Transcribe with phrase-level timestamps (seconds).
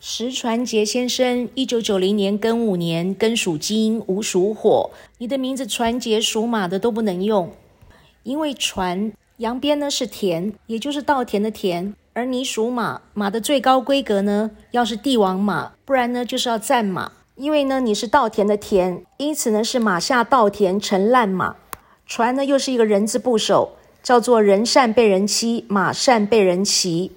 [0.00, 4.90] 石传杰先生，一九九零年庚午年，庚属金，午属火。
[5.18, 7.50] 你的名字传杰属马的都不能用，
[8.22, 17.10] 因为传阳边呢是田，也就是稻田的田，而你属马，马的最高规格呢要是帝王马，不然呢就是要战马。
[17.34, 21.56] 因为呢你是稻田的田，因此呢是马下稻田成烂马。
[22.06, 27.10] 传呢又是一个人字部首，叫做人善被人欺，马善被人骑。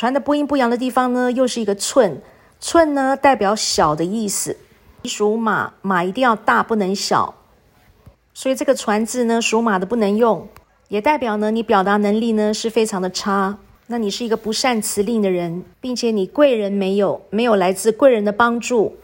[0.00, 2.22] 船的不阴不阳的地方呢，又是一个寸，
[2.58, 4.56] 寸呢代表小的意思。
[5.04, 7.34] 属马，马一定要大，不能小。
[8.32, 10.48] 所以这个船字呢，属马的不能用，
[10.88, 13.58] 也代表呢你表达能力呢是非常的差。
[13.88, 18.96] 那你是一个不善辞令的人，并且你贵人没有，没有来自贵人的帮助，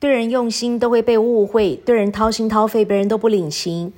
[0.00, 3.92] 对人用心都会被误会，对人掏心掏肺，别人都不领情。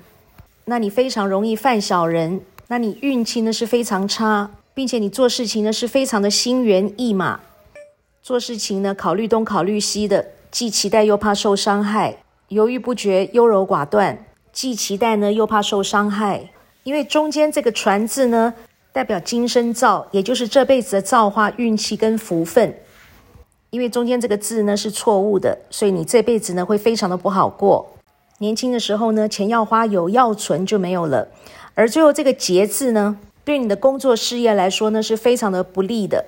[0.66, 4.50] 那你非常容易犯小人，那你运气呢是非常差。
[4.80, 7.40] 并且你做事情呢是非常的心猿意马，
[8.22, 16.50] 做事情呢考虑东考虑西的，既期待又怕受伤害，犹豫不决，优柔寡断，既期待呢又怕受伤害。
[16.84, 18.54] 因为中间这个“传”字呢，
[18.90, 22.74] 代表今生造，也就是这辈子的造化、运气跟福分。
[23.68, 27.86] 因为中间这个字呢是错误的，所以你这辈子呢会非常的不好过。
[28.38, 31.28] 年轻的时候呢，钱要花有要存就没有了。
[31.74, 33.18] 而最后这个“节”字呢？
[33.44, 36.26] 对你的工作事业来说呢，是非常的不利的，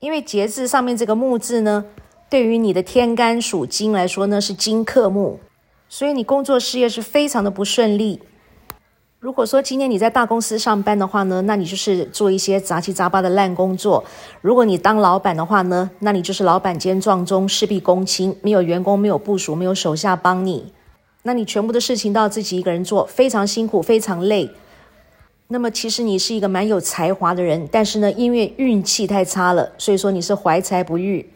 [0.00, 1.84] 因为节字上面这个木字呢，
[2.30, 5.40] 对于你的天干属金来说呢，是金克木，
[5.88, 8.20] 所以你工作事业是非常的不顺利。
[9.18, 14.04] 如果说今天你在大公司上班的话呢，那你就是做一些杂七杂八的烂工作；
[14.42, 20.72] 如果你当老板的话呢，那你就是老板兼撞钟，事必躬亲，没有员工，没有部署，没有手下帮你，
[21.22, 24.50] 那你全部的事情都要自己一个人做，非常辛苦，非常累。
[25.48, 31.30] 那么其实你是一个蛮有才华的人，但是呢，因为运气太差了，所以说你是怀才不遇，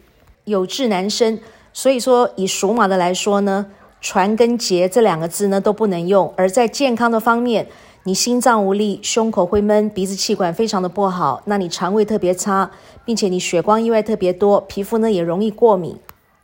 [0.45, 1.39] 有志难伸。
[1.71, 3.67] 所以说以属马的来说呢，
[4.01, 6.33] 传跟节这两个字呢都不能用。
[6.35, 7.67] 而在健康的方面，
[8.03, 12.71] 你心脏无力，胸口会闷，鼻子气管非常的不好，那你肠胃特别差，
[13.05, 15.95] 并且你血光意外特别多，皮肤呢也容易过敏，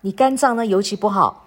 [0.01, 1.41] 你肝脏呢尤其不好。